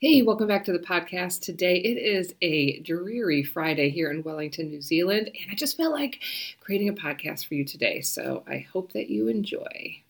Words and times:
Hey, 0.00 0.20
welcome 0.22 0.46
back 0.46 0.64
to 0.64 0.72
the 0.72 0.78
podcast. 0.78 1.40
Today 1.40 1.76
it 1.78 1.96
is 1.96 2.34
a 2.42 2.80
dreary 2.80 3.42
Friday 3.42 3.88
here 3.90 4.10
in 4.10 4.22
Wellington, 4.22 4.68
New 4.68 4.80
Zealand, 4.82 5.28
and 5.28 5.50
I 5.50 5.54
just 5.54 5.76
felt 5.76 5.92
like 5.92 6.22
creating 6.60 6.88
a 6.88 6.92
podcast 6.92 7.46
for 7.46 7.54
you 7.54 7.64
today. 7.64 8.00
So 8.02 8.44
I 8.46 8.58
hope 8.58 8.92
that 8.92 9.08
you 9.10 9.28
enjoy. 9.28 10.02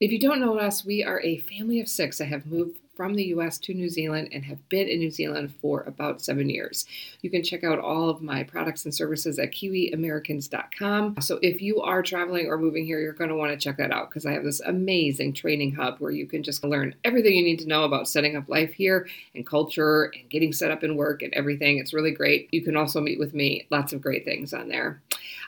If 0.00 0.12
you 0.12 0.20
don't 0.20 0.40
know 0.40 0.56
us, 0.58 0.84
we 0.84 1.02
are 1.02 1.20
a 1.22 1.38
family 1.38 1.80
of 1.80 1.88
six 1.88 2.18
that 2.18 2.26
have 2.26 2.46
moved 2.46 2.78
from 2.94 3.14
the 3.14 3.24
US 3.26 3.58
to 3.58 3.74
New 3.74 3.88
Zealand 3.88 4.28
and 4.30 4.44
have 4.44 4.68
been 4.68 4.86
in 4.86 5.00
New 5.00 5.10
Zealand 5.10 5.52
for 5.60 5.82
about 5.82 6.20
seven 6.20 6.48
years. 6.48 6.86
You 7.20 7.30
can 7.30 7.42
check 7.42 7.64
out 7.64 7.80
all 7.80 8.08
of 8.08 8.22
my 8.22 8.44
products 8.44 8.84
and 8.84 8.94
services 8.94 9.40
at 9.40 9.50
kiwiamericans.com. 9.50 11.20
So 11.20 11.40
if 11.42 11.60
you 11.60 11.80
are 11.80 12.02
traveling 12.02 12.46
or 12.46 12.58
moving 12.58 12.86
here, 12.86 13.00
you're 13.00 13.12
going 13.12 13.30
to 13.30 13.36
want 13.36 13.50
to 13.50 13.56
check 13.56 13.76
that 13.78 13.90
out 13.90 14.08
because 14.08 14.24
I 14.24 14.32
have 14.32 14.44
this 14.44 14.60
amazing 14.60 15.32
training 15.32 15.74
hub 15.74 15.98
where 15.98 16.12
you 16.12 16.26
can 16.26 16.44
just 16.44 16.62
learn 16.62 16.94
everything 17.04 17.34
you 17.34 17.42
need 17.42 17.60
to 17.60 17.68
know 17.68 17.82
about 17.82 18.08
setting 18.08 18.36
up 18.36 18.48
life 18.48 18.74
here 18.74 19.08
and 19.34 19.44
culture 19.44 20.12
and 20.14 20.30
getting 20.30 20.52
set 20.52 20.70
up 20.70 20.84
in 20.84 20.96
work 20.96 21.22
and 21.22 21.34
everything. 21.34 21.78
It's 21.78 21.94
really 21.94 22.12
great. 22.12 22.48
You 22.52 22.62
can 22.62 22.76
also 22.76 23.00
meet 23.00 23.18
with 23.18 23.34
me, 23.34 23.66
lots 23.70 23.92
of 23.92 24.00
great 24.00 24.24
things 24.24 24.54
on 24.54 24.68
there. 24.68 25.00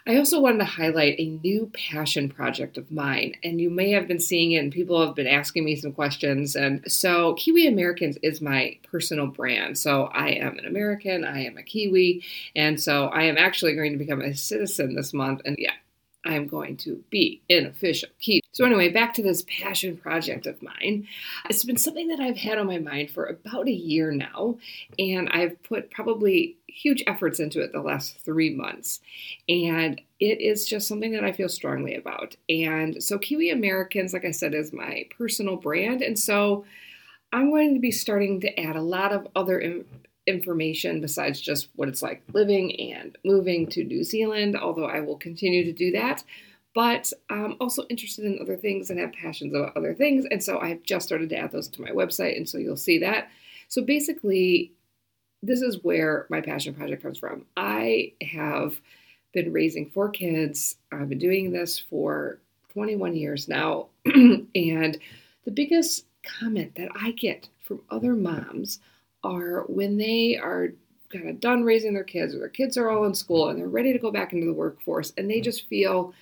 I 0.07 0.17
also 0.17 0.41
wanted 0.41 0.59
to 0.59 0.65
highlight 0.65 1.17
a 1.19 1.39
new 1.43 1.71
passion 1.75 2.29
project 2.29 2.79
of 2.79 2.91
mine, 2.91 3.35
and 3.43 3.61
you 3.61 3.71
may 3.71 3.91
have 3.93 4.09
been 4.09 4.21
seeing 4.21 4.53
it, 4.53 4.59
and 4.59 4.73
people 4.73 5.05
have 5.05 5.15
been 5.15 5.27
asking 5.27 5.65
me 5.65 5.77
some 5.77 5.93
questions. 5.93 6.57
And 6.57 6.91
so, 6.91 7.35
Kiwi 7.35 7.67
Americans 7.67 8.17
is 8.23 8.41
my 8.41 8.79
personal 8.91 9.27
brand. 9.27 9.79
So, 9.79 10.05
I 10.07 10.31
am 10.31 10.59
an 10.59 10.67
American, 10.67 11.25
I 11.25 11.45
am 11.45 11.59
a 11.59 11.63
Kiwi, 11.63 12.25
and 12.57 12.81
so 12.81 13.07
I 13.07 13.25
am 13.25 13.37
actually 13.37 13.75
going 13.75 13.93
to 13.93 13.99
become 13.99 14.23
a 14.23 14.35
citizen 14.35 14.95
this 14.95 15.13
month. 15.13 15.43
And 15.45 15.57
yeah, 15.59 15.75
I'm 16.25 16.49
going 16.49 16.77
to 16.79 17.03
be 17.11 17.41
an 17.49 17.67
official 17.67 18.09
Kiwi. 18.21 18.43
So, 18.53 18.65
anyway, 18.65 18.91
back 18.91 19.15
to 19.15 19.23
this 19.23 19.45
passion 19.47 19.97
project 19.97 20.47
of 20.47 20.63
mine. 20.63 21.07
It's 21.49 21.65
been 21.65 21.77
something 21.77 22.09
that 22.09 22.21
I've 22.21 22.37
had 22.37 22.59
on 22.59 22.67
my 22.67 22.79
mind 22.79 23.11
for 23.11 23.27
about 23.27 23.69
a 23.69 23.73
year 23.73 24.13
now, 24.13 24.59
and 24.99 25.29
I've 25.31 25.63
put 25.63 25.91
probably 25.91 26.57
huge 26.73 27.03
efforts 27.07 27.41
into 27.41 27.61
it 27.61 27.73
the 27.73 27.81
last 27.81 28.19
three 28.19 28.55
months. 28.55 29.01
And 29.49 30.01
it 30.19 30.41
is 30.41 30.67
just 30.69 30.89
something 30.89 31.13
that 31.13 31.25
I 31.25 31.33
feel 31.33 31.49
strongly 31.49 31.95
about. 31.95 32.37
And 32.49 33.03
so, 33.03 33.19
Kiwi 33.19 33.51
Americans, 33.51 34.13
like 34.13 34.25
I 34.25 34.31
said, 34.31 34.55
is 34.55 34.73
my 34.73 35.07
personal 35.17 35.57
brand. 35.57 36.03
And 36.03 36.19
so, 36.19 36.65
I'm 37.33 37.51
going 37.51 37.75
to 37.75 37.81
be 37.81 37.93
starting 37.93 38.41
to 38.41 38.61
add 38.61 38.77
a 38.77 38.83
lot 38.83 39.13
of 39.13 39.29
other 39.37 39.85
information 40.27 41.01
besides 41.01 41.41
just 41.41 41.69
what 41.77 41.89
it's 41.89 42.03
like 42.03 42.23
living 42.33 42.79
and 42.93 43.17
moving 43.25 43.67
to 43.69 43.85
New 43.85 44.05
Zealand, 44.05 44.57
although 44.57 44.87
I 44.87 45.01
will 45.01 45.17
continue 45.17 45.65
to 45.65 45.73
do 45.73 45.93
that. 45.93 46.25
But 46.75 47.13
I'm 47.29 47.57
also 47.61 47.85
interested 47.89 48.25
in 48.25 48.39
other 48.41 48.57
things 48.57 48.91
and 48.91 49.01
have 49.01 49.13
passions 49.13 49.55
about 49.55 49.77
other 49.77 49.95
things. 49.95 50.25
And 50.31 50.43
so 50.43 50.61
I've 50.61 50.83
just 50.85 51.07
started 51.07 51.29
to 51.31 51.37
add 51.37 51.53
those 51.53 51.69
to 51.69 51.83
my 51.83 51.91
website. 51.91 52.37
And 52.37 52.49
so 52.49 52.59
you'll 52.59 52.77
see 52.77 52.99
that. 52.99 53.29
So 53.69 53.83
basically, 53.83 54.73
this 55.43 55.63
is 55.63 55.83
where 55.83 56.27
my 56.29 56.41
passion 56.41 56.75
project 56.75 57.03
comes 57.03 57.19
from. 57.19 57.47
I 57.57 58.13
have 58.23 58.81
been 59.33 59.53
raising 59.53 59.91
four 59.91 60.11
kids. 60.11 60.77
I've 60.93 61.09
been 61.09 61.19
doing 61.19 61.51
this 61.51 61.79
for 61.79 62.41
21 62.73 63.17
years 63.17 63.49
now. 63.49 63.87
and 64.05 64.99
the 65.45 65.51
biggest 65.51 66.07
comment 66.23 66.75
that 66.75 66.91
I 67.01 67.13
get 67.13 67.49
from 67.63 67.81
other 67.91 68.15
moms 68.15 68.81
are 69.23 69.65
when 69.69 69.97
they 69.97 70.37
are 70.37 70.73
kind 71.11 71.29
of 71.29 71.41
done 71.41 71.65
raising 71.65 71.95
their 71.95 72.05
kids 72.05 72.35
or 72.35 72.39
their 72.39 72.49
kids 72.49 72.77
are 72.77 72.89
all 72.89 73.05
in 73.05 73.15
school 73.15 73.49
and 73.49 73.59
they're 73.59 73.69
ready 73.69 73.93
to 73.93 73.99
go 73.99 74.11
back 74.11 74.33
into 74.33 74.47
the 74.47 74.53
workforce 74.53 75.13
and 75.17 75.29
they 75.29 75.37
mm-hmm. 75.37 75.45
just 75.45 75.69
feel 75.69 76.13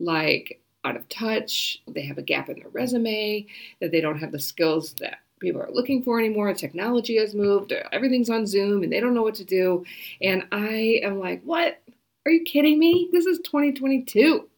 like 0.00 0.60
out 0.84 0.96
of 0.96 1.08
touch, 1.08 1.82
they 1.88 2.02
have 2.02 2.18
a 2.18 2.22
gap 2.22 2.48
in 2.48 2.58
their 2.60 2.68
resume, 2.68 3.46
that 3.80 3.90
they 3.90 4.00
don't 4.00 4.18
have 4.18 4.32
the 4.32 4.38
skills 4.38 4.94
that 5.00 5.18
people 5.40 5.62
are 5.62 5.70
looking 5.70 6.02
for 6.02 6.18
anymore. 6.18 6.52
Technology 6.54 7.16
has 7.16 7.34
moved, 7.34 7.72
everything's 7.92 8.30
on 8.30 8.46
Zoom, 8.46 8.82
and 8.82 8.92
they 8.92 9.00
don't 9.00 9.14
know 9.14 9.22
what 9.22 9.34
to 9.36 9.44
do. 9.44 9.84
And 10.22 10.46
I 10.52 11.00
am 11.02 11.18
like, 11.18 11.42
what? 11.44 11.80
Are 12.26 12.32
you 12.32 12.44
kidding 12.44 12.78
me? 12.78 13.08
This 13.12 13.26
is 13.26 13.38
2022. 13.38 14.48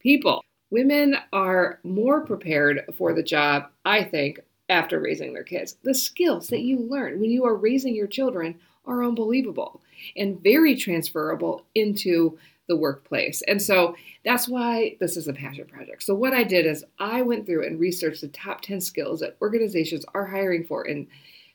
People, 0.00 0.42
women 0.70 1.16
are 1.32 1.80
more 1.84 2.24
prepared 2.24 2.84
for 2.96 3.12
the 3.12 3.22
job, 3.22 3.66
I 3.84 4.04
think, 4.04 4.40
after 4.68 5.00
raising 5.00 5.32
their 5.32 5.44
kids. 5.44 5.76
The 5.82 5.94
skills 5.94 6.48
that 6.48 6.62
you 6.62 6.78
learn 6.78 7.20
when 7.20 7.30
you 7.30 7.44
are 7.44 7.54
raising 7.54 7.94
your 7.94 8.06
children 8.06 8.58
are 8.86 9.04
unbelievable 9.04 9.82
and 10.16 10.40
very 10.42 10.76
transferable 10.76 11.66
into 11.74 12.38
the 12.68 12.76
workplace. 12.76 13.42
And 13.48 13.60
so 13.60 13.94
that's 14.24 14.48
why 14.48 14.96
this 15.00 15.16
is 15.16 15.28
a 15.28 15.32
passion 15.32 15.66
project. 15.66 16.02
So, 16.02 16.14
what 16.14 16.32
I 16.32 16.42
did 16.42 16.66
is 16.66 16.84
I 16.98 17.22
went 17.22 17.46
through 17.46 17.66
and 17.66 17.78
researched 17.78 18.20
the 18.20 18.28
top 18.28 18.60
10 18.60 18.80
skills 18.80 19.20
that 19.20 19.36
organizations 19.40 20.04
are 20.14 20.26
hiring 20.26 20.64
for 20.64 20.86
in 20.86 21.06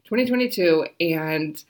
2022 0.05 0.85
and 0.99 1.63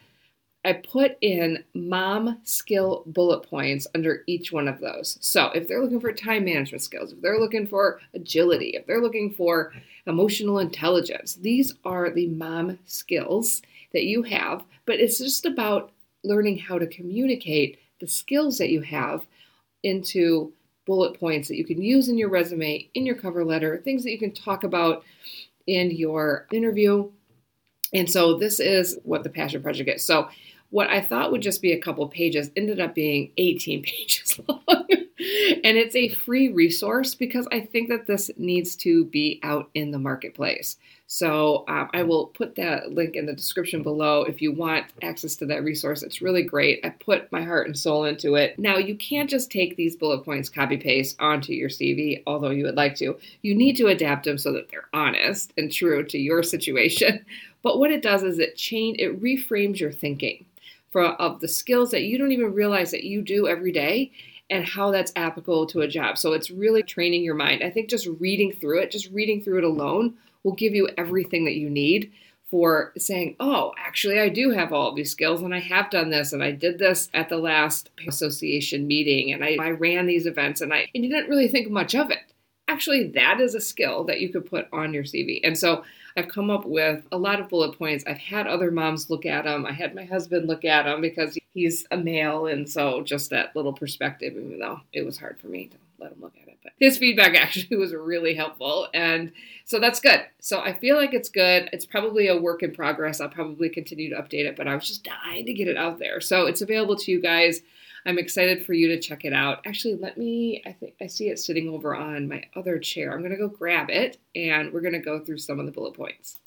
I 0.63 0.73
put 0.73 1.17
in 1.21 1.63
mom 1.73 2.39
skill 2.43 3.03
bullet 3.07 3.41
points 3.41 3.87
under 3.95 4.23
each 4.27 4.51
one 4.51 4.67
of 4.67 4.79
those. 4.79 5.17
So, 5.19 5.47
if 5.55 5.67
they're 5.67 5.81
looking 5.81 5.99
for 5.99 6.13
time 6.13 6.45
management 6.45 6.83
skills, 6.83 7.13
if 7.13 7.21
they're 7.21 7.39
looking 7.39 7.65
for 7.65 7.99
agility, 8.13 8.71
if 8.75 8.85
they're 8.85 9.01
looking 9.01 9.33
for 9.33 9.73
emotional 10.05 10.59
intelligence, 10.59 11.35
these 11.35 11.73
are 11.83 12.11
the 12.11 12.27
mom 12.27 12.77
skills 12.85 13.63
that 13.93 14.03
you 14.03 14.21
have. 14.23 14.63
But 14.85 14.99
it's 14.99 15.17
just 15.17 15.45
about 15.45 15.91
learning 16.23 16.59
how 16.59 16.77
to 16.77 16.85
communicate 16.87 17.79
the 18.01 18.07
skills 18.07 18.57
that 18.57 18.69
you 18.69 18.81
have 18.81 19.25
into 19.83 20.51
bullet 20.85 21.17
points 21.17 21.47
that 21.47 21.57
you 21.57 21.63
can 21.63 21.81
use 21.81 22.09
in 22.09 22.17
your 22.17 22.29
resume, 22.29 22.89
in 22.93 23.05
your 23.05 23.15
cover 23.15 23.45
letter, 23.45 23.77
things 23.77 24.03
that 24.03 24.11
you 24.11 24.19
can 24.19 24.33
talk 24.33 24.63
about 24.63 25.03
in 25.67 25.91
your 25.91 26.47
interview. 26.51 27.09
And 27.93 28.09
so 28.09 28.37
this 28.37 28.59
is 28.59 28.97
what 29.03 29.23
the 29.23 29.29
Passion 29.29 29.61
Project 29.61 29.89
is. 29.89 30.05
So 30.05 30.29
what 30.69 30.89
I 30.89 31.01
thought 31.01 31.31
would 31.31 31.41
just 31.41 31.61
be 31.61 31.73
a 31.73 31.79
couple 31.79 32.07
pages 32.07 32.49
ended 32.55 32.79
up 32.79 32.95
being 32.95 33.31
18 33.37 33.83
pages 33.83 34.39
long. 34.47 34.63
and 34.79 35.77
it's 35.77 35.95
a 35.95 36.09
free 36.09 36.49
resource 36.49 37.13
because 37.13 37.47
I 37.51 37.61
think 37.61 37.89
that 37.89 38.07
this 38.07 38.31
needs 38.37 38.75
to 38.77 39.05
be 39.05 39.39
out 39.43 39.69
in 39.75 39.91
the 39.91 39.99
marketplace. 39.99 40.77
So 41.13 41.65
um, 41.67 41.89
I 41.93 42.03
will 42.03 42.27
put 42.27 42.55
that 42.55 42.93
link 42.93 43.17
in 43.17 43.25
the 43.25 43.33
description 43.33 43.83
below 43.83 44.23
if 44.23 44.41
you 44.41 44.53
want 44.53 44.85
access 45.01 45.35
to 45.35 45.45
that 45.47 45.61
resource. 45.61 46.03
It's 46.03 46.21
really 46.21 46.41
great. 46.41 46.79
I 46.85 46.89
put 46.91 47.29
my 47.33 47.43
heart 47.43 47.67
and 47.67 47.77
soul 47.77 48.05
into 48.05 48.35
it. 48.35 48.57
Now, 48.57 48.77
you 48.77 48.95
can't 48.95 49.29
just 49.29 49.51
take 49.51 49.75
these 49.75 49.97
bullet 49.97 50.23
points, 50.23 50.47
copy 50.47 50.77
paste 50.77 51.17
onto 51.19 51.51
your 51.51 51.67
CV, 51.67 52.23
although 52.25 52.51
you 52.51 52.63
would 52.63 52.77
like 52.77 52.95
to. 52.95 53.19
You 53.41 53.53
need 53.53 53.75
to 53.75 53.87
adapt 53.87 54.23
them 54.23 54.37
so 54.37 54.53
that 54.53 54.71
they're 54.71 54.87
honest 54.93 55.51
and 55.57 55.69
true 55.69 56.05
to 56.05 56.17
your 56.17 56.43
situation. 56.43 57.25
But 57.63 57.77
what 57.77 57.91
it 57.91 58.01
does 58.01 58.23
is 58.23 58.39
it 58.39 58.55
change 58.55 58.97
it 58.97 59.21
reframes 59.21 59.79
your 59.79 59.91
thinking 59.91 60.45
for 60.89 61.03
of 61.03 61.41
the 61.41 61.47
skills 61.47 61.91
that 61.91 62.01
you 62.01 62.17
don't 62.17 62.31
even 62.31 62.55
realize 62.55 62.89
that 62.89 63.03
you 63.03 63.21
do 63.21 63.47
every 63.47 63.71
day 63.71 64.11
and 64.49 64.65
how 64.65 64.89
that's 64.89 65.11
applicable 65.15 65.67
to 65.67 65.81
a 65.81 65.87
job. 65.87 66.17
So 66.17 66.33
it's 66.33 66.49
really 66.49 66.81
training 66.81 67.23
your 67.23 67.35
mind. 67.35 67.63
I 67.63 67.69
think 67.69 67.87
just 67.87 68.07
reading 68.19 68.51
through 68.51 68.79
it, 68.79 68.89
just 68.89 69.11
reading 69.11 69.43
through 69.43 69.59
it 69.59 69.63
alone 69.63 70.15
will 70.43 70.53
give 70.53 70.73
you 70.73 70.89
everything 70.97 71.45
that 71.45 71.55
you 71.55 71.69
need 71.69 72.11
for 72.49 72.91
saying, 72.97 73.37
oh, 73.39 73.71
actually, 73.77 74.19
I 74.19 74.27
do 74.27 74.51
have 74.51 74.73
all 74.73 74.93
these 74.93 75.11
skills 75.11 75.41
and 75.41 75.55
I 75.55 75.59
have 75.59 75.89
done 75.89 76.09
this 76.09 76.33
and 76.33 76.43
I 76.43 76.51
did 76.51 76.79
this 76.79 77.09
at 77.13 77.29
the 77.29 77.37
last 77.37 77.89
association 78.07 78.87
meeting 78.87 79.31
and 79.31 79.43
I, 79.43 79.55
I 79.59 79.69
ran 79.69 80.05
these 80.05 80.25
events 80.25 80.59
and 80.59 80.73
I 80.73 80.89
and 80.93 81.03
you 81.03 81.09
didn't 81.09 81.29
really 81.29 81.47
think 81.47 81.69
much 81.69 81.95
of 81.95 82.11
it. 82.11 82.19
Actually, 82.67 83.07
that 83.09 83.39
is 83.39 83.55
a 83.55 83.61
skill 83.61 84.03
that 84.05 84.19
you 84.19 84.29
could 84.29 84.45
put 84.45 84.67
on 84.73 84.93
your 84.93 85.03
CV. 85.03 85.39
And 85.43 85.57
so 85.57 85.83
I've 86.15 86.27
come 86.27 86.49
up 86.49 86.65
with 86.65 87.05
a 87.11 87.17
lot 87.17 87.39
of 87.39 87.49
bullet 87.49 87.77
points. 87.77 88.03
I've 88.05 88.17
had 88.17 88.47
other 88.47 88.71
moms 88.71 89.09
look 89.09 89.25
at 89.25 89.45
them. 89.45 89.65
I 89.65 89.71
had 89.71 89.95
my 89.95 90.05
husband 90.05 90.47
look 90.47 90.65
at 90.65 90.83
them 90.83 91.01
because 91.01 91.37
he's 91.53 91.85
a 91.91 91.97
male, 91.97 92.47
and 92.47 92.69
so 92.69 93.01
just 93.01 93.29
that 93.29 93.55
little 93.55 93.73
perspective, 93.73 94.33
even 94.33 94.59
though 94.59 94.81
it 94.93 95.05
was 95.05 95.17
hard 95.17 95.39
for 95.39 95.47
me 95.47 95.67
to 95.67 95.77
let 95.99 96.11
him 96.11 96.21
look 96.21 96.35
at 96.41 96.49
it. 96.49 96.50
But 96.63 96.73
his 96.77 96.97
feedback 96.97 97.35
actually 97.39 97.77
was 97.77 97.93
really 97.93 98.33
helpful. 98.33 98.87
And 98.93 99.31
so 99.65 99.79
that's 99.79 99.99
good. 99.99 100.21
So 100.39 100.59
I 100.59 100.73
feel 100.73 100.95
like 100.95 101.13
it's 101.13 101.29
good. 101.29 101.69
It's 101.73 101.85
probably 101.85 102.27
a 102.27 102.39
work 102.39 102.63
in 102.63 102.73
progress. 102.73 103.21
I'll 103.21 103.29
probably 103.29 103.69
continue 103.69 104.09
to 104.09 104.21
update 104.21 104.45
it, 104.45 104.55
but 104.55 104.67
I 104.67 104.75
was 104.75 104.87
just 104.87 105.03
dying 105.03 105.45
to 105.45 105.53
get 105.53 105.67
it 105.67 105.77
out 105.77 105.99
there. 105.99 106.21
So 106.21 106.45
it's 106.45 106.61
available 106.61 106.95
to 106.97 107.11
you 107.11 107.21
guys. 107.21 107.61
I'm 108.05 108.17
excited 108.17 108.65
for 108.65 108.73
you 108.73 108.87
to 108.87 108.99
check 108.99 109.25
it 109.25 109.33
out. 109.33 109.61
Actually, 109.65 109.95
let 109.95 110.17
me, 110.17 110.63
I 110.65 110.71
think 110.71 110.95
I 110.99 111.07
see 111.07 111.29
it 111.29 111.39
sitting 111.39 111.69
over 111.69 111.95
on 111.95 112.27
my 112.27 112.43
other 112.55 112.79
chair. 112.79 113.13
I'm 113.13 113.19
going 113.19 113.31
to 113.31 113.37
go 113.37 113.47
grab 113.47 113.89
it 113.89 114.17
and 114.35 114.73
we're 114.73 114.81
going 114.81 114.93
to 114.93 114.99
go 114.99 115.19
through 115.19 115.37
some 115.37 115.59
of 115.59 115.67
the 115.67 115.71
bullet 115.71 115.93
points. 115.93 116.37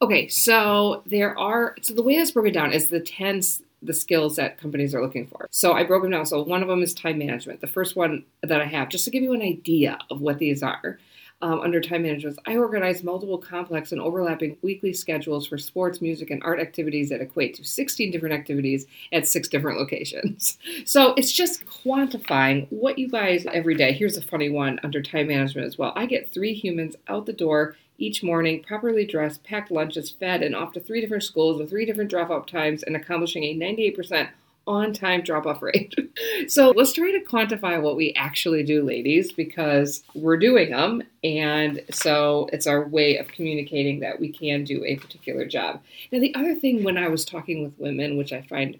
Okay, 0.00 0.28
so 0.28 1.02
there 1.06 1.38
are, 1.38 1.76
so 1.82 1.94
the 1.94 2.02
way 2.02 2.16
that's 2.16 2.30
broken 2.30 2.52
down 2.52 2.72
is 2.72 2.88
the 2.88 3.00
10 3.00 3.42
the 3.84 3.94
skills 3.94 4.36
that 4.36 4.58
companies 4.58 4.94
are 4.94 5.02
looking 5.02 5.26
for. 5.26 5.46
So 5.50 5.72
I 5.72 5.84
broke 5.84 6.02
them 6.02 6.12
down. 6.12 6.26
So 6.26 6.42
one 6.42 6.62
of 6.62 6.68
them 6.68 6.82
is 6.82 6.94
time 6.94 7.18
management. 7.18 7.60
The 7.60 7.66
first 7.66 7.96
one 7.96 8.24
that 8.42 8.60
I 8.60 8.66
have, 8.66 8.88
just 8.88 9.04
to 9.04 9.10
give 9.10 9.22
you 9.22 9.32
an 9.32 9.42
idea 9.42 9.98
of 10.10 10.20
what 10.20 10.38
these 10.38 10.62
are 10.62 10.98
um, 11.42 11.60
under 11.60 11.80
time 11.80 12.02
management, 12.02 12.38
I 12.46 12.56
organize 12.56 13.02
multiple 13.02 13.38
complex 13.38 13.92
and 13.92 14.00
overlapping 14.00 14.56
weekly 14.62 14.92
schedules 14.92 15.46
for 15.46 15.58
sports, 15.58 16.00
music, 16.00 16.30
and 16.30 16.42
art 16.42 16.60
activities 16.60 17.10
that 17.10 17.20
equate 17.20 17.54
to 17.56 17.64
16 17.64 18.10
different 18.10 18.34
activities 18.34 18.86
at 19.12 19.28
six 19.28 19.48
different 19.48 19.78
locations. 19.78 20.58
So 20.86 21.14
it's 21.14 21.32
just 21.32 21.64
quantifying 21.66 22.66
what 22.70 22.98
you 22.98 23.08
guys 23.08 23.46
every 23.52 23.74
day. 23.74 23.92
Here's 23.92 24.16
a 24.16 24.22
funny 24.22 24.50
one 24.50 24.78
under 24.82 25.00
time 25.02 25.28
management 25.28 25.66
as 25.66 25.78
well. 25.78 25.92
I 25.96 26.06
get 26.06 26.32
three 26.32 26.52
humans 26.52 26.96
out 27.08 27.26
the 27.26 27.32
door 27.32 27.76
each 27.96 28.22
morning, 28.22 28.62
properly 28.62 29.06
dressed, 29.06 29.44
packed 29.44 29.70
lunches, 29.70 30.10
fed, 30.10 30.42
and 30.42 30.54
off 30.54 30.72
to 30.72 30.80
three 30.80 31.00
different 31.00 31.22
schools 31.22 31.58
with 31.58 31.70
three 31.70 31.86
different 31.86 32.10
drop 32.10 32.30
off 32.30 32.46
times, 32.46 32.82
and 32.82 32.96
accomplishing 32.96 33.44
a 33.44 33.54
98% 33.54 34.28
on 34.66 34.92
time 34.92 35.22
drop 35.22 35.46
off 35.46 35.62
rate. 35.62 35.94
so 36.48 36.70
let's 36.70 36.92
try 36.92 37.10
to 37.10 37.20
quantify 37.20 37.80
what 37.80 37.96
we 37.96 38.12
actually 38.14 38.62
do, 38.62 38.82
ladies, 38.82 39.32
because 39.32 40.02
we're 40.14 40.36
doing 40.36 40.70
them. 40.70 41.02
And 41.22 41.82
so 41.90 42.48
it's 42.52 42.66
our 42.66 42.86
way 42.86 43.18
of 43.18 43.28
communicating 43.28 44.00
that 44.00 44.20
we 44.20 44.30
can 44.30 44.64
do 44.64 44.84
a 44.84 44.96
particular 44.96 45.46
job. 45.46 45.82
Now, 46.12 46.20
the 46.20 46.34
other 46.34 46.54
thing 46.54 46.82
when 46.82 46.98
I 46.98 47.08
was 47.08 47.24
talking 47.24 47.62
with 47.62 47.78
women, 47.78 48.16
which 48.16 48.32
I 48.32 48.42
find 48.42 48.78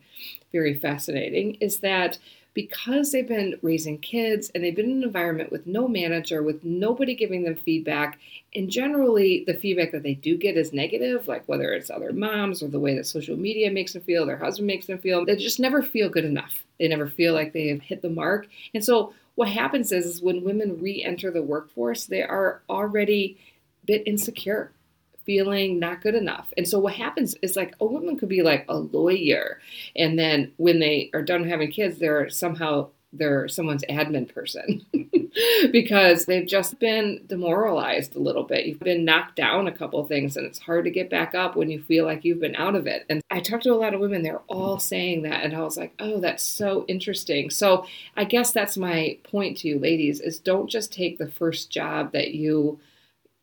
very 0.53 0.75
fascinating, 0.75 1.57
is 1.61 1.79
that 1.79 2.19
because 2.55 3.11
they've 3.11 3.27
been 3.27 3.59
raising 3.63 3.99
kids 3.99 4.51
and 4.55 4.63
they've 4.63 4.77
been 4.77 4.91
in 4.91 4.99
an 4.99 5.03
environment 5.03 5.51
with 5.51 5.67
no 5.67 5.89
manager, 5.89 6.43
with 6.43 6.65
nobody 6.65 7.15
giving 7.15 7.43
them 7.43 7.57
feedback, 7.57 8.19
and 8.55 8.71
generally 8.71 9.45
the 9.47 9.55
feedback 9.55 9.91
that 9.91 10.05
they 10.05 10.15
do 10.15 10.37
get 10.37 10.57
is 10.57 10.73
negative, 10.73 11.27
like 11.27 11.47
whether 11.49 11.73
it's 11.73 11.91
other 11.91 12.13
moms 12.13 12.63
or 12.63 12.69
the 12.69 12.79
way 12.79 12.95
that 12.95 13.07
social 13.07 13.37
media 13.37 13.71
makes 13.71 13.93
them 13.93 14.03
feel, 14.03 14.25
their 14.25 14.39
husband 14.39 14.69
makes 14.69 14.87
them 14.87 14.99
feel, 14.99 15.25
they 15.25 15.37
just 15.37 15.61
never 15.61 15.83
feel 15.83 16.09
good 16.09 16.25
enough. 16.25 16.65
They 16.79 16.89
never 16.89 17.09
feel 17.09 17.35
like 17.35 17.53
they 17.53 17.69
have 17.69 17.83
hit 17.83 18.03
the 18.03 18.11
mark. 18.11 18.47
And 18.73 18.85
so 18.85 19.13
what 19.35 19.49
happens 19.49 19.91
is, 19.91 20.07
is 20.07 20.23
when 20.23 20.45
women 20.45 20.81
re-enter 20.81 21.33
the 21.33 21.43
workforce, 21.43 22.07
they 22.07 22.23
are 22.23 22.63
already 22.71 23.37
a 23.83 23.87
bit 23.87 24.03
insecure 24.07 24.71
feeling 25.25 25.79
not 25.79 26.03
good 26.03 26.15
enough. 26.15 26.53
And 26.57 26.69
so 26.69 26.79
what 26.79 26.95
happens 26.95 27.35
is 27.43 27.57
like 27.57 27.75
a 27.81 27.87
woman 27.87 28.17
could 28.17 28.29
be 28.29 28.43
like 28.43 28.65
a 28.69 28.77
lawyer 28.77 29.61
and 29.97 30.19
then 30.19 30.53
when 30.57 30.79
they 30.79 31.11
are 31.13 31.23
done 31.23 31.45
having 31.45 31.71
kids 31.71 31.99
they're 31.99 32.29
somehow 32.31 32.89
they're 33.15 33.49
someone's 33.49 33.85
admin 33.85 34.33
person 34.33 34.85
because 35.73 36.27
they've 36.27 36.47
just 36.47 36.79
been 36.79 37.21
demoralized 37.27 38.17
a 38.17 38.21
little 38.21 38.43
bit. 38.43 38.67
You've 38.67 38.81
been 38.81 39.05
knocked 39.05 39.37
down 39.37 39.67
a 39.67 39.73
couple 39.73 40.05
things 40.07 40.37
and 40.37 40.47
it's 40.47 40.59
hard 40.59 40.85
to 40.85 40.91
get 40.91 41.11
back 41.11 41.35
up 41.35 41.57
when 41.57 41.71
you 41.71 41.81
feel 41.81 42.05
like 42.05 42.25
you've 42.25 42.41
been 42.41 42.57
out 42.57 42.75
of 42.75 42.87
it. 42.87 43.07
And 43.09 43.23
I 43.31 43.41
talked 43.41 43.65
to 43.65 43.73
a 43.73 43.77
lot 43.77 43.95
of 43.95 44.01
women, 44.01 44.23
they're 44.23 44.43
all 44.49 44.79
saying 44.79 45.23
that. 45.23 45.45
And 45.45 45.55
I 45.55 45.61
was 45.63 45.77
like, 45.77 45.95
oh, 45.99 46.21
that's 46.21 46.43
so 46.43 46.85
interesting. 46.89 47.51
So 47.51 47.87
I 48.17 48.25
guess 48.25 48.53
that's 48.53 48.77
my 48.77 49.19
point 49.23 49.59
to 49.59 49.69
you, 49.69 49.79
ladies, 49.79 50.21
is 50.21 50.39
don't 50.39 50.69
just 50.69 50.93
take 50.93 51.19
the 51.19 51.31
first 51.31 51.71
job 51.71 52.13
that 52.13 52.35
you 52.35 52.81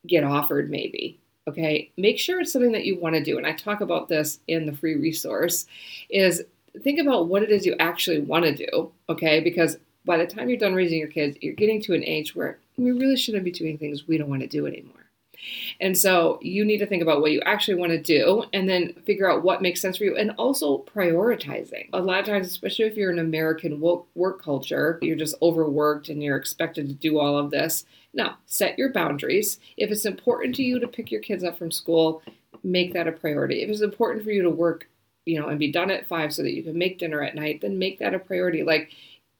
get 0.05 0.23
offered, 0.23 0.69
maybe 0.69 1.20
okay 1.47 1.91
make 1.97 2.19
sure 2.19 2.39
it's 2.39 2.51
something 2.51 2.71
that 2.71 2.85
you 2.85 2.99
want 2.99 3.15
to 3.15 3.23
do 3.23 3.37
and 3.37 3.47
i 3.47 3.51
talk 3.51 3.81
about 3.81 4.07
this 4.07 4.39
in 4.47 4.65
the 4.65 4.73
free 4.73 4.95
resource 4.95 5.65
is 6.09 6.43
think 6.83 6.99
about 6.99 7.27
what 7.27 7.43
it 7.43 7.49
is 7.49 7.65
you 7.65 7.75
actually 7.79 8.19
want 8.19 8.45
to 8.45 8.55
do 8.55 8.91
okay 9.09 9.39
because 9.39 9.77
by 10.05 10.17
the 10.17 10.25
time 10.25 10.49
you're 10.49 10.57
done 10.57 10.73
raising 10.73 10.99
your 10.99 11.07
kids 11.07 11.37
you're 11.41 11.53
getting 11.53 11.81
to 11.81 11.93
an 11.93 12.03
age 12.03 12.35
where 12.35 12.59
we 12.77 12.91
really 12.91 13.17
shouldn't 13.17 13.43
be 13.43 13.51
doing 13.51 13.77
things 13.77 14.07
we 14.07 14.17
don't 14.17 14.29
want 14.29 14.41
to 14.41 14.47
do 14.47 14.67
anymore 14.67 15.01
and 15.79 15.97
so 15.97 16.39
you 16.41 16.63
need 16.65 16.77
to 16.79 16.85
think 16.85 17.01
about 17.01 17.21
what 17.21 17.31
you 17.31 17.41
actually 17.41 17.75
want 17.75 17.91
to 17.91 18.01
do 18.01 18.43
and 18.53 18.67
then 18.67 18.93
figure 19.05 19.29
out 19.29 19.43
what 19.43 19.61
makes 19.61 19.81
sense 19.81 19.97
for 19.97 20.03
you 20.03 20.15
and 20.15 20.31
also 20.37 20.85
prioritizing. 20.95 21.89
A 21.93 21.99
lot 21.99 22.19
of 22.19 22.25
times, 22.25 22.47
especially 22.47 22.85
if 22.85 22.95
you're 22.95 23.11
an 23.11 23.19
American 23.19 23.79
work 23.79 24.41
culture, 24.41 24.99
you're 25.01 25.15
just 25.15 25.35
overworked 25.41 26.09
and 26.09 26.21
you're 26.21 26.37
expected 26.37 26.87
to 26.87 26.93
do 26.93 27.19
all 27.19 27.37
of 27.37 27.51
this. 27.51 27.85
Now, 28.13 28.37
set 28.45 28.77
your 28.77 28.91
boundaries. 28.91 29.59
If 29.77 29.91
it's 29.91 30.05
important 30.05 30.55
to 30.55 30.63
you 30.63 30.79
to 30.79 30.87
pick 30.87 31.11
your 31.11 31.21
kids 31.21 31.43
up 31.43 31.57
from 31.57 31.71
school, 31.71 32.21
make 32.63 32.93
that 32.93 33.07
a 33.07 33.11
priority. 33.11 33.61
If 33.61 33.69
it's 33.69 33.81
important 33.81 34.23
for 34.23 34.31
you 34.31 34.41
to 34.43 34.49
work, 34.49 34.89
you 35.25 35.39
know, 35.39 35.47
and 35.47 35.59
be 35.59 35.71
done 35.71 35.91
at 35.91 36.07
five 36.07 36.33
so 36.33 36.41
that 36.43 36.53
you 36.53 36.63
can 36.63 36.77
make 36.77 36.99
dinner 36.99 37.21
at 37.21 37.35
night, 37.35 37.61
then 37.61 37.79
make 37.79 37.99
that 37.99 38.13
a 38.13 38.19
priority. 38.19 38.63
Like, 38.63 38.91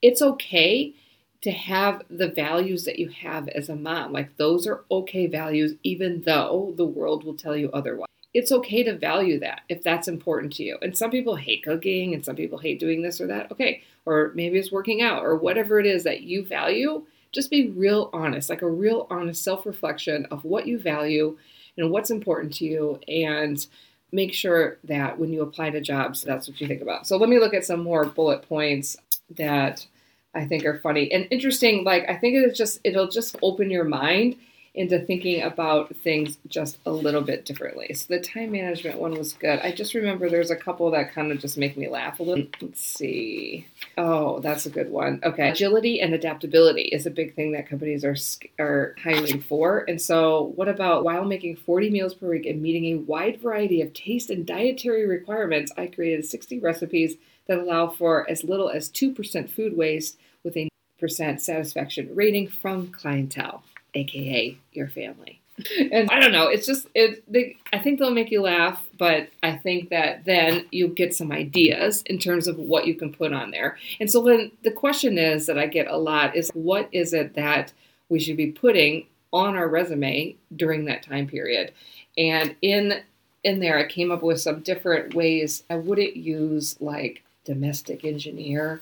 it's 0.02 0.22
okay 0.22 0.94
to 1.42 1.52
have 1.52 2.04
the 2.10 2.30
values 2.30 2.86
that 2.86 3.00
you 3.00 3.10
have 3.10 3.48
as 3.50 3.68
a 3.68 3.76
mom. 3.76 4.14
Like, 4.14 4.38
those 4.38 4.68
are 4.68 4.84
okay 4.92 5.28
values, 5.28 5.74
even 5.84 6.22
though 6.22 6.74
the 6.78 6.86
world 6.86 7.24
will 7.24 7.34
tell 7.34 7.58
you 7.58 7.70
otherwise. 7.72 8.08
It's 8.34 8.52
okay 8.52 8.84
to 8.84 8.98
value 8.98 9.40
that 9.40 9.62
if 9.68 9.84
that's 9.84 10.08
important 10.08 10.54
to 10.54 10.64
you. 10.64 10.78
And 10.82 10.98
some 10.98 11.12
people 11.12 11.36
hate 11.36 11.64
cooking 11.64 12.14
and 12.14 12.24
some 12.24 12.36
people 12.36 12.60
hate 12.60 12.80
doing 12.80 13.02
this 13.02 13.20
or 13.20 13.28
that. 13.28 13.52
Okay. 13.52 13.84
Or 14.06 14.32
maybe 14.36 14.58
it's 14.58 14.72
working 14.72 15.02
out 15.02 15.24
or 15.24 15.36
whatever 15.36 15.80
it 15.80 15.86
is 15.86 16.04
that 16.06 16.22
you 16.22 16.46
value 16.46 17.06
just 17.32 17.50
be 17.50 17.70
real 17.70 18.10
honest, 18.14 18.50
like 18.50 18.62
a 18.62 18.70
real 18.70 19.08
honest 19.10 19.44
self 19.44 19.66
reflection 19.66 20.26
of 20.32 20.44
what 20.44 20.68
you 20.68 20.78
value 20.80 21.38
and 21.78 21.90
what's 21.90 22.12
important 22.12 22.54
to 22.56 22.66
you, 22.66 23.00
and 23.08 23.66
make 24.12 24.34
sure 24.34 24.78
that 24.84 25.18
when 25.18 25.32
you 25.32 25.42
apply 25.42 25.70
to 25.70 25.80
jobs, 25.82 26.22
that's 26.22 26.48
what 26.48 26.60
you 26.60 26.68
think 26.68 26.82
about. 26.82 27.08
So 27.08 27.18
let 27.18 27.30
me 27.30 27.40
look 27.40 27.54
at 27.54 27.66
some 27.66 27.82
more 27.82 28.06
bullet 28.06 28.48
points 28.48 28.98
that 29.38 29.86
I 30.36 30.46
think 30.46 30.66
are 30.66 30.80
funny 30.80 31.12
and 31.12 31.28
interesting. 31.32 31.84
Like 31.84 32.10
I 32.10 32.16
think 32.16 32.36
it's 32.36 32.58
just 32.58 32.80
it'll 32.84 33.10
just 33.10 33.36
open 33.42 33.70
your 33.70 33.86
mind 33.86 34.36
into 34.74 35.00
thinking 35.00 35.42
about 35.42 35.94
things 35.98 36.38
just 36.48 36.78
a 36.86 36.92
little 36.92 37.22
bit 37.22 37.46
differently. 37.46 37.94
So 37.94 38.16
the 38.16 38.22
time 38.22 38.52
management 38.52 39.00
one 39.00 39.18
was 39.18 39.34
good. 39.34 39.60
I 39.60 39.74
just 39.74 39.94
remember 39.94 40.30
there's 40.30 40.50
a 40.50 40.56
couple 40.56 40.90
that 40.92 41.14
kind 41.14 41.32
of 41.32 41.40
just 41.40 41.58
make 41.58 41.76
me 41.76 41.90
laugh 41.90 42.22
a 42.22 42.24
little. 42.24 42.46
Let's 42.62 42.80
see. 42.80 43.68
Oh, 43.98 44.40
that's 44.40 44.66
a 44.66 44.70
good 44.70 44.90
one. 44.90 45.20
Okay, 45.24 45.50
agility 45.50 46.00
and 46.00 46.14
adaptability 46.14 46.84
is 46.84 47.06
a 47.06 47.12
big 47.12 47.36
thing 47.36 47.52
that 47.52 47.68
companies 47.68 48.06
are 48.06 48.16
are 48.60 48.96
hiring 49.04 49.42
for. 49.42 49.84
And 49.90 50.02
so, 50.02 50.54
what 50.56 50.70
about 50.70 51.04
while 51.04 51.26
making 51.26 51.58
40 51.58 51.90
meals 51.90 52.14
per 52.14 52.30
week 52.30 52.46
and 52.46 52.62
meeting 52.62 52.86
a 52.86 53.00
wide 53.00 53.42
variety 53.42 53.82
of 53.82 53.94
taste 53.94 54.30
and 54.30 54.46
dietary 54.46 55.06
requirements, 55.06 55.74
I 55.78 55.88
created 55.88 56.26
60 56.26 56.60
recipes 56.60 57.18
that 57.48 57.58
allow 57.58 57.88
for 57.88 58.30
as 58.30 58.46
little 58.46 58.70
as 58.70 58.90
2% 58.90 59.50
food 59.50 59.76
waste 59.76 60.18
with 60.44 60.56
a 60.56 60.70
percent 60.98 61.42
satisfaction 61.42 62.10
rating 62.14 62.48
from 62.48 62.88
clientele 62.88 63.64
aka 63.94 64.58
your 64.74 64.88
family. 64.88 65.42
And 65.92 66.10
I 66.10 66.20
don't 66.20 66.32
know, 66.32 66.48
it's 66.48 66.66
just 66.66 66.88
it 66.96 67.24
they, 67.32 67.58
I 67.72 67.80
think 67.80 68.00
they'll 68.00 68.12
make 68.12 68.32
you 68.32 68.42
laugh, 68.42 68.84
but 68.98 69.30
I 69.44 69.56
think 69.58 69.90
that 69.90 70.26
then 70.26 70.66
you'll 70.72 70.90
get 70.90 71.14
some 71.14 71.32
ideas 71.32 72.02
in 72.04 72.18
terms 72.18 72.48
of 72.48 72.58
what 72.58 72.88
you 72.88 72.96
can 72.96 73.14
put 73.14 73.34
on 73.34 73.52
there. 73.52 73.78
And 74.00 74.10
so 74.10 74.22
then 74.22 74.52
the 74.64 74.72
question 74.72 75.18
is 75.18 75.46
that 75.46 75.60
I 75.60 75.68
get 75.68 75.88
a 75.88 75.98
lot 75.98 76.36
is 76.36 76.50
what 76.54 76.90
is 76.92 77.14
it 77.14 77.36
that 77.36 77.74
we 78.10 78.20
should 78.20 78.38
be 78.38 78.52
putting 78.52 79.06
on 79.34 79.56
our 79.56 79.68
resume 79.68 80.36
during 80.56 80.86
that 80.86 81.04
time 81.04 81.28
period? 81.28 81.74
And 82.18 82.56
in 82.62 83.02
in 83.44 83.60
there 83.60 83.78
I 83.78 83.88
came 83.88 84.12
up 84.12 84.24
with 84.24 84.42
some 84.42 84.62
different 84.62 85.14
ways 85.14 85.64
I 85.70 85.76
wouldn't 85.76 86.16
use 86.16 86.80
like 86.80 87.24
domestic 87.46 88.04
engineer 88.06 88.82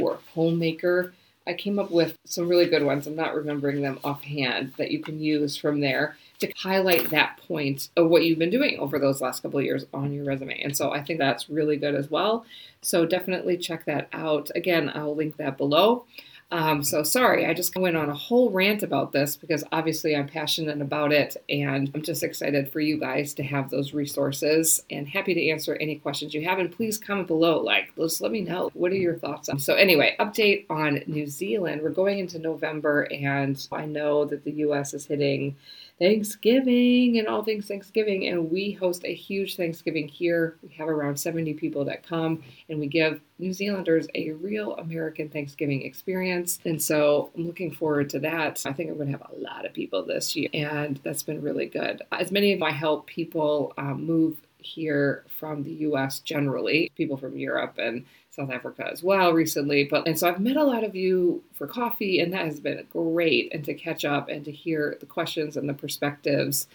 or 0.00 0.18
homemaker 0.34 1.12
I 1.48 1.54
came 1.54 1.78
up 1.78 1.90
with 1.90 2.16
some 2.24 2.48
really 2.48 2.66
good 2.66 2.84
ones. 2.84 3.06
I'm 3.06 3.16
not 3.16 3.34
remembering 3.34 3.80
them 3.80 3.98
offhand 4.04 4.74
that 4.76 4.90
you 4.90 5.00
can 5.00 5.18
use 5.18 5.56
from 5.56 5.80
there 5.80 6.16
to 6.40 6.52
highlight 6.56 7.10
that 7.10 7.38
point 7.48 7.88
of 7.96 8.08
what 8.10 8.22
you've 8.22 8.38
been 8.38 8.50
doing 8.50 8.78
over 8.78 8.98
those 8.98 9.20
last 9.20 9.42
couple 9.42 9.58
of 9.58 9.64
years 9.64 9.86
on 9.92 10.12
your 10.12 10.24
resume. 10.24 10.60
And 10.62 10.76
so 10.76 10.92
I 10.92 11.02
think 11.02 11.18
that's 11.18 11.48
really 11.48 11.76
good 11.76 11.94
as 11.94 12.10
well. 12.10 12.44
So 12.82 13.06
definitely 13.06 13.56
check 13.56 13.86
that 13.86 14.08
out. 14.12 14.50
Again, 14.54 14.92
I'll 14.94 15.16
link 15.16 15.36
that 15.38 15.56
below. 15.56 16.04
Um, 16.50 16.82
so 16.82 17.02
sorry, 17.02 17.44
I 17.44 17.52
just 17.52 17.76
went 17.76 17.96
on 17.96 18.08
a 18.08 18.14
whole 18.14 18.48
rant 18.50 18.82
about 18.82 19.12
this 19.12 19.36
because 19.36 19.64
obviously 19.70 20.16
I'm 20.16 20.26
passionate 20.26 20.80
about 20.80 21.12
it 21.12 21.36
and 21.50 21.90
I'm 21.94 22.00
just 22.00 22.22
excited 22.22 22.72
for 22.72 22.80
you 22.80 22.98
guys 22.98 23.34
to 23.34 23.42
have 23.42 23.68
those 23.68 23.92
resources 23.92 24.82
and 24.90 25.06
happy 25.06 25.34
to 25.34 25.48
answer 25.50 25.76
any 25.76 25.96
questions 25.96 26.32
you 26.32 26.48
have. 26.48 26.58
And 26.58 26.72
please 26.72 26.96
comment 26.96 27.28
below, 27.28 27.60
like, 27.60 27.94
just 27.96 28.22
let 28.22 28.32
me 28.32 28.40
know 28.40 28.70
what 28.72 28.92
are 28.92 28.96
your 28.96 29.16
thoughts 29.16 29.50
on. 29.50 29.58
So 29.58 29.74
anyway, 29.74 30.16
update 30.18 30.64
on 30.70 31.02
New 31.06 31.26
Zealand. 31.26 31.82
We're 31.82 31.90
going 31.90 32.18
into 32.18 32.38
November 32.38 33.02
and 33.12 33.68
I 33.70 33.84
know 33.84 34.24
that 34.24 34.44
the 34.44 34.52
U.S. 34.52 34.94
is 34.94 35.04
hitting 35.04 35.54
Thanksgiving 35.98 37.18
and 37.18 37.26
all 37.26 37.42
things 37.42 37.66
Thanksgiving. 37.66 38.28
And 38.28 38.50
we 38.50 38.72
host 38.72 39.04
a 39.04 39.14
huge 39.14 39.56
Thanksgiving 39.56 40.08
here. 40.08 40.56
We 40.62 40.68
have 40.74 40.88
around 40.88 41.18
70 41.18 41.54
people 41.54 41.84
that 41.86 42.06
come 42.06 42.42
and 42.68 42.78
we 42.78 42.86
give 42.86 43.20
New 43.38 43.52
Zealanders 43.52 44.06
a 44.14 44.30
real 44.32 44.76
American 44.76 45.28
Thanksgiving 45.28 45.82
experience. 45.82 46.60
And 46.64 46.80
so 46.80 47.30
I'm 47.36 47.46
looking 47.46 47.72
forward 47.72 48.10
to 48.10 48.20
that. 48.20 48.62
I 48.66 48.72
think 48.72 48.90
I'm 48.90 48.96
going 48.96 49.12
to 49.12 49.18
have 49.18 49.30
a 49.30 49.38
lot 49.38 49.66
of 49.66 49.72
people 49.72 50.04
this 50.04 50.34
year, 50.34 50.48
and 50.52 50.98
that's 51.04 51.22
been 51.22 51.40
really 51.40 51.66
good. 51.66 52.02
As 52.12 52.30
many 52.32 52.52
of 52.52 52.58
my 52.58 52.72
help 52.72 53.06
people 53.06 53.72
um, 53.78 54.04
move 54.04 54.40
here 54.58 55.24
from 55.38 55.62
the 55.62 55.72
US 55.72 56.18
generally, 56.20 56.90
people 56.96 57.16
from 57.16 57.36
Europe 57.36 57.78
and 57.78 58.04
South 58.38 58.50
Africa 58.50 58.88
as 58.90 59.02
well 59.02 59.32
recently. 59.32 59.84
But 59.84 60.06
and 60.06 60.18
so 60.18 60.28
I've 60.28 60.40
met 60.40 60.56
a 60.56 60.64
lot 60.64 60.84
of 60.84 60.94
you 60.94 61.42
for 61.54 61.66
coffee, 61.66 62.20
and 62.20 62.32
that 62.32 62.44
has 62.44 62.60
been 62.60 62.86
great 62.90 63.52
and 63.52 63.64
to 63.64 63.74
catch 63.74 64.04
up 64.04 64.28
and 64.28 64.44
to 64.44 64.52
hear 64.52 64.96
the 65.00 65.06
questions 65.06 65.56
and 65.56 65.68
the 65.68 65.74
perspectives. 65.74 66.68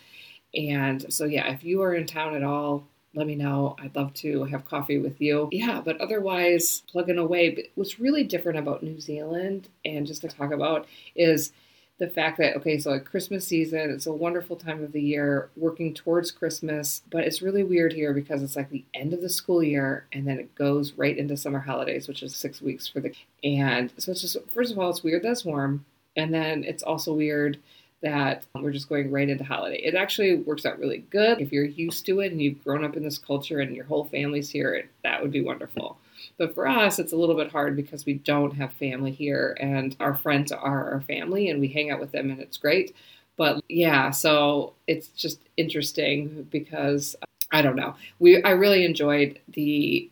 And 0.54 1.12
so 1.12 1.26
yeah, 1.26 1.52
if 1.52 1.64
you 1.64 1.82
are 1.82 1.96
in 1.96 2.06
town 2.06 2.36
at 2.36 2.44
all, 2.44 2.86
let 3.16 3.28
me 3.28 3.36
know. 3.36 3.76
I'd 3.80 3.96
love 3.96 4.14
to 4.16 4.44
have 4.46 4.66
coffee 4.66 4.98
with 4.98 5.22
you. 5.22 5.48
Yeah, 5.52 5.82
but 5.84 6.02
otherwise, 6.02 6.84
plugging 6.92 7.18
away. 7.18 7.52
But 7.52 7.66
what's 7.76 8.00
really 8.00 8.24
different 8.24 8.60
about 8.60 8.84
New 8.84 9.00
Zealand, 9.00 9.70
and 9.86 10.06
just 10.06 10.22
to 10.22 10.28
talk 10.28 10.52
about, 10.52 10.88
is 11.16 11.54
the 12.00 12.08
fact 12.08 12.38
that 12.38 12.56
okay 12.56 12.78
so 12.80 12.92
like 12.92 13.06
christmas 13.06 13.46
season 13.48 13.92
it's 13.92 14.08
a 14.08 14.12
wonderful 14.12 14.56
time 14.56 14.84
of 14.84 14.92
the 14.92 15.02
year 15.02 15.50
working 15.56 15.94
towards 15.94 16.32
christmas 16.32 17.02
but 17.12 17.24
it's 17.24 17.42
really 17.42 17.64
weird 17.64 17.94
here 17.94 18.14
because 18.14 18.42
it's 18.42 18.56
like 18.56 18.70
the 18.70 18.84
end 18.94 19.14
of 19.14 19.22
the 19.22 19.30
school 19.30 19.64
year 19.64 20.06
and 20.12 20.28
then 20.28 20.40
it 20.40 20.54
goes 20.56 20.94
right 20.94 21.18
into 21.18 21.38
summer 21.38 21.60
holidays 21.60 22.08
which 22.08 22.24
is 22.24 22.36
six 22.36 22.62
weeks 22.62 22.88
for 22.88 23.00
the 23.00 23.14
and 23.44 23.94
so 23.98 24.12
it's 24.12 24.22
just 24.22 24.38
first 24.52 24.72
of 24.72 24.80
all 24.80 24.90
it's 24.90 25.04
weird 25.04 25.24
that's 25.24 25.46
warm 25.46 25.86
and 26.16 26.34
then 26.34 26.64
it's 26.64 26.84
also 26.84 27.14
weird 27.14 27.58
that 28.04 28.46
we're 28.56 28.72
just 28.72 28.90
going 28.90 29.10
right 29.10 29.30
into 29.30 29.46
holiday. 29.46 29.78
It 29.78 29.96
actually 29.96 30.36
works 30.36 30.66
out 30.66 30.78
really 30.78 31.06
good. 31.10 31.40
If 31.40 31.54
you're 31.54 31.64
used 31.64 32.06
to 32.06 32.20
it 32.20 32.34
and 32.34 32.42
you've 32.42 32.62
grown 32.64 32.84
up 32.84 32.98
in 32.98 33.04
this 33.04 33.18
culture 33.18 33.62
and 33.62 33.74
your 33.74 33.86
whole 33.86 34.04
family's 34.04 34.50
here, 34.50 34.90
that 35.04 35.22
would 35.22 35.32
be 35.32 35.42
wonderful. 35.42 35.98
But 36.38 36.54
for 36.56 36.68
us, 36.68 37.00
it's 37.00 37.14
a 37.14 37.18
little 37.18 37.36
bit 37.36 37.52
hard 37.52 37.76
because 37.76 38.06
we 38.06 38.16
don't 38.16 38.56
have 38.56 38.74
family 38.74 39.12
here 39.12 39.58
and 39.60 39.96
our 40.00 40.16
friends 40.16 40.52
are 40.52 40.92
our 40.94 41.02
family 41.02 41.50
and 41.50 41.60
we 41.60 41.68
hang 41.68 41.92
out 41.92 42.00
with 42.00 42.12
them 42.12 42.30
and 42.32 42.40
it's 42.40 42.58
great. 42.58 42.96
But 43.38 43.64
yeah, 43.70 44.12
so 44.12 44.74
it's 44.88 45.08
just 45.10 45.42
interesting 45.58 46.48
because 46.52 47.16
I 47.52 47.62
don't 47.62 47.76
know. 47.76 47.96
We 48.20 48.42
I 48.44 48.52
really 48.52 48.86
enjoyed 48.86 49.40
the 49.50 50.10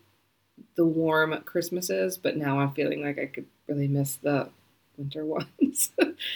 the 0.76 0.86
warm 0.86 1.40
Christmases, 1.46 2.18
but 2.18 2.38
now 2.38 2.60
I'm 2.60 2.74
feeling 2.74 3.04
like 3.04 3.20
I 3.20 3.26
could 3.28 3.46
really 3.68 3.88
miss 3.88 4.16
the 4.16 4.50
winter 4.98 5.26
ones. 5.60 5.92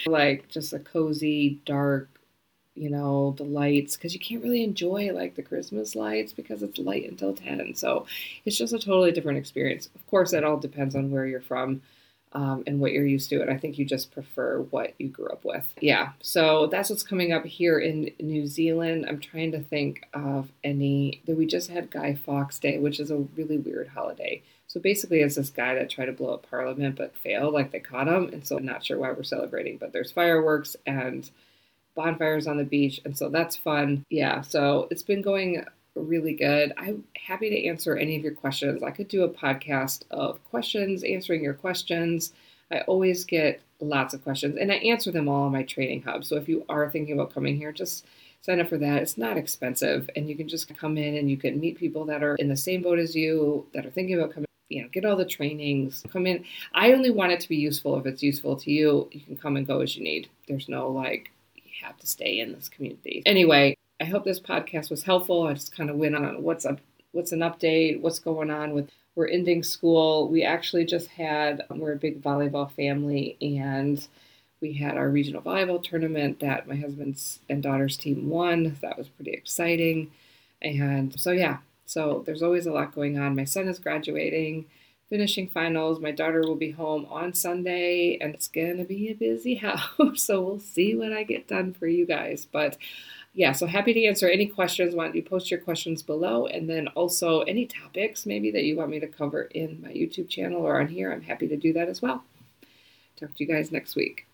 like 0.06 0.48
just 0.48 0.72
a 0.72 0.78
cozy, 0.78 1.60
dark, 1.64 2.08
you 2.76 2.90
know, 2.90 3.34
the 3.36 3.44
lights 3.44 3.96
because 3.96 4.14
you 4.14 4.20
can't 4.20 4.42
really 4.42 4.62
enjoy 4.62 5.12
like 5.12 5.34
the 5.34 5.42
Christmas 5.42 5.96
lights 5.96 6.32
because 6.32 6.62
it's 6.62 6.78
light 6.78 7.08
until 7.08 7.34
10. 7.34 7.74
So 7.74 8.06
it's 8.44 8.58
just 8.58 8.72
a 8.72 8.78
totally 8.78 9.12
different 9.12 9.38
experience. 9.38 9.88
Of 9.94 10.06
course, 10.06 10.32
it 10.32 10.44
all 10.44 10.58
depends 10.58 10.94
on 10.94 11.10
where 11.10 11.26
you're 11.26 11.40
from. 11.40 11.82
Um, 12.32 12.64
and 12.66 12.80
what 12.80 12.92
you're 12.92 13.06
used 13.06 13.30
to, 13.30 13.40
and 13.40 13.50
I 13.50 13.56
think 13.56 13.78
you 13.78 13.86
just 13.86 14.10
prefer 14.10 14.60
what 14.70 14.92
you 14.98 15.08
grew 15.08 15.28
up 15.28 15.44
with. 15.44 15.72
Yeah, 15.80 16.10
so 16.20 16.66
that's 16.66 16.90
what's 16.90 17.04
coming 17.04 17.32
up 17.32 17.46
here 17.46 17.78
in 17.78 18.10
New 18.20 18.46
Zealand. 18.46 19.06
I'm 19.08 19.20
trying 19.20 19.52
to 19.52 19.60
think 19.60 20.06
of 20.12 20.50
any 20.62 21.22
that 21.26 21.36
we 21.36 21.46
just 21.46 21.70
had 21.70 21.90
Guy 21.90 22.14
Fawkes 22.14 22.58
Day, 22.58 22.78
which 22.78 23.00
is 23.00 23.10
a 23.10 23.16
really 23.16 23.56
weird 23.56 23.88
holiday. 23.88 24.42
So 24.66 24.80
basically, 24.80 25.20
it's 25.20 25.36
this 25.36 25.48
guy 25.48 25.74
that 25.76 25.88
tried 25.88 26.06
to 26.06 26.12
blow 26.12 26.34
up 26.34 26.50
Parliament 26.50 26.96
but 26.96 27.16
failed, 27.16 27.54
like 27.54 27.70
they 27.70 27.80
caught 27.80 28.08
him. 28.08 28.28
And 28.30 28.46
so 28.46 28.58
I'm 28.58 28.66
not 28.66 28.84
sure 28.84 28.98
why 28.98 29.12
we're 29.12 29.22
celebrating, 29.22 29.78
but 29.78 29.92
there's 29.92 30.12
fireworks 30.12 30.76
and 30.84 31.30
bonfires 31.96 32.46
on 32.46 32.58
the 32.58 32.64
beach. 32.64 33.00
And 33.04 33.16
so 33.16 33.28
that's 33.28 33.56
fun. 33.56 34.04
Yeah, 34.10 34.42
so 34.42 34.86
it's 34.90 35.02
been 35.02 35.22
going 35.22 35.64
really 35.96 36.34
good. 36.34 36.72
I'm 36.76 37.04
happy 37.16 37.50
to 37.50 37.66
answer 37.66 37.96
any 37.96 38.16
of 38.16 38.22
your 38.22 38.34
questions. 38.34 38.82
I 38.82 38.90
could 38.90 39.08
do 39.08 39.24
a 39.24 39.28
podcast 39.28 40.02
of 40.10 40.44
questions, 40.44 41.02
answering 41.02 41.42
your 41.42 41.54
questions. 41.54 42.32
I 42.70 42.80
always 42.80 43.24
get 43.24 43.60
lots 43.80 44.14
of 44.14 44.22
questions 44.22 44.56
and 44.58 44.72
I 44.72 44.76
answer 44.76 45.10
them 45.10 45.28
all 45.28 45.44
on 45.44 45.52
my 45.52 45.62
training 45.62 46.02
hub. 46.02 46.24
So 46.24 46.36
if 46.36 46.48
you 46.48 46.64
are 46.68 46.90
thinking 46.90 47.14
about 47.14 47.32
coming 47.32 47.56
here, 47.56 47.72
just 47.72 48.06
sign 48.40 48.60
up 48.60 48.68
for 48.68 48.78
that. 48.78 49.02
It's 49.02 49.18
not 49.18 49.36
expensive 49.36 50.08
and 50.16 50.28
you 50.28 50.36
can 50.36 50.48
just 50.48 50.74
come 50.76 50.98
in 50.98 51.16
and 51.16 51.30
you 51.30 51.36
can 51.36 51.60
meet 51.60 51.78
people 51.78 52.04
that 52.06 52.22
are 52.22 52.36
in 52.36 52.48
the 52.48 52.56
same 52.56 52.82
boat 52.82 52.98
as 52.98 53.14
you 53.14 53.66
that 53.72 53.86
are 53.86 53.90
thinking 53.90 54.18
about 54.18 54.32
coming 54.32 54.46
you 54.68 54.82
know, 54.82 54.88
get 54.88 55.04
all 55.04 55.16
the 55.16 55.24
trainings, 55.24 56.02
come 56.12 56.26
in. 56.26 56.44
I 56.74 56.92
only 56.92 57.10
want 57.10 57.32
it 57.32 57.40
to 57.40 57.48
be 57.48 57.56
useful 57.56 57.98
if 57.98 58.06
it's 58.06 58.22
useful 58.22 58.56
to 58.56 58.70
you. 58.70 59.08
You 59.12 59.20
can 59.20 59.36
come 59.36 59.56
and 59.56 59.66
go 59.66 59.80
as 59.80 59.96
you 59.96 60.02
need. 60.02 60.28
There's 60.48 60.68
no 60.68 60.90
like, 60.90 61.30
have 61.82 61.98
to 61.98 62.06
stay 62.06 62.40
in 62.40 62.52
this 62.52 62.68
community. 62.68 63.22
Anyway, 63.26 63.76
I 64.00 64.04
hope 64.04 64.24
this 64.24 64.40
podcast 64.40 64.90
was 64.90 65.02
helpful. 65.02 65.46
I 65.46 65.54
just 65.54 65.74
kind 65.74 65.90
of 65.90 65.96
went 65.96 66.14
on 66.14 66.42
what's 66.42 66.66
up, 66.66 66.80
what's 67.12 67.32
an 67.32 67.40
update, 67.40 68.00
what's 68.00 68.18
going 68.18 68.50
on 68.50 68.72
with. 68.72 68.90
We're 69.14 69.28
ending 69.28 69.62
school. 69.62 70.28
We 70.28 70.42
actually 70.42 70.84
just 70.84 71.08
had. 71.08 71.62
We're 71.70 71.92
a 71.94 71.96
big 71.96 72.22
volleyball 72.22 72.70
family, 72.70 73.38
and 73.40 74.06
we 74.60 74.74
had 74.74 74.98
our 74.98 75.08
regional 75.08 75.40
volleyball 75.40 75.82
tournament 75.82 76.40
that 76.40 76.68
my 76.68 76.76
husband's 76.76 77.38
and 77.48 77.62
daughter's 77.62 77.96
team 77.96 78.28
won. 78.28 78.76
That 78.82 78.98
was 78.98 79.08
pretty 79.08 79.32
exciting, 79.32 80.10
and 80.60 81.18
so 81.18 81.30
yeah, 81.30 81.58
so 81.86 82.22
there's 82.26 82.42
always 82.42 82.66
a 82.66 82.72
lot 82.72 82.94
going 82.94 83.18
on. 83.18 83.36
My 83.36 83.44
son 83.44 83.68
is 83.68 83.78
graduating, 83.78 84.66
finishing 85.08 85.48
finals. 85.48 86.00
My 86.00 86.10
daughter 86.10 86.40
will 86.40 86.56
be 86.56 86.72
home 86.72 87.06
on 87.10 87.32
Sunday, 87.32 88.18
and 88.20 88.34
it's 88.34 88.48
going 88.48 88.78
to 88.78 88.84
be 88.84 89.08
a 89.08 89.14
busy 89.14 89.54
house. 89.66 89.90
so 90.14 90.40
we'll 90.42 90.60
see 90.60 90.94
what 90.94 91.12
I 91.12 91.22
get 91.22 91.48
done 91.48 91.72
for 91.72 91.86
you 91.86 92.06
guys. 92.06 92.46
But 92.50 92.76
yeah, 93.34 93.52
so 93.52 93.66
happy 93.66 93.92
to 93.92 94.04
answer 94.06 94.28
any 94.28 94.46
questions. 94.46 94.94
Why 94.94 95.04
don't 95.04 95.14
you 95.14 95.22
post 95.22 95.50
your 95.50 95.60
questions 95.60 96.02
below? 96.02 96.46
And 96.46 96.68
then 96.68 96.88
also 96.88 97.40
any 97.42 97.66
topics 97.66 98.24
maybe 98.24 98.50
that 98.52 98.64
you 98.64 98.76
want 98.76 98.90
me 98.90 99.00
to 99.00 99.06
cover 99.06 99.42
in 99.42 99.80
my 99.82 99.90
YouTube 99.90 100.28
channel 100.28 100.62
or 100.62 100.80
on 100.80 100.88
here, 100.88 101.12
I'm 101.12 101.22
happy 101.22 101.46
to 101.48 101.56
do 101.56 101.72
that 101.74 101.88
as 101.88 102.00
well. 102.00 102.24
Talk 103.20 103.34
to 103.34 103.44
you 103.44 103.46
guys 103.46 103.70
next 103.70 103.94
week. 103.94 104.25